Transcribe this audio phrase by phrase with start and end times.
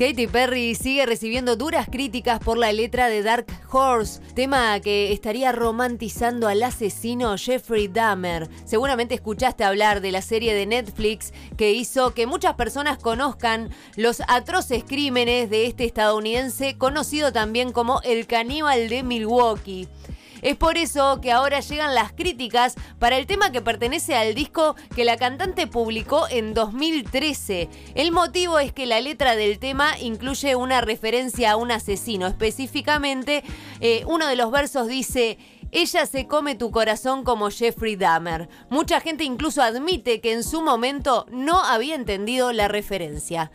[0.00, 5.52] Katy Perry sigue recibiendo duras críticas por la letra de Dark Horse, tema que estaría
[5.52, 8.48] romantizando al asesino Jeffrey Dahmer.
[8.64, 14.22] Seguramente escuchaste hablar de la serie de Netflix que hizo que muchas personas conozcan los
[14.26, 19.86] atroces crímenes de este estadounidense conocido también como el caníbal de Milwaukee.
[20.42, 24.76] Es por eso que ahora llegan las críticas para el tema que pertenece al disco
[24.94, 27.68] que la cantante publicó en 2013.
[27.94, 32.26] El motivo es que la letra del tema incluye una referencia a un asesino.
[32.26, 33.42] Específicamente,
[33.80, 35.38] eh, uno de los versos dice...
[35.72, 38.48] Ella se come tu corazón como Jeffrey Dahmer.
[38.70, 43.52] Mucha gente incluso admite que en su momento no había entendido la referencia.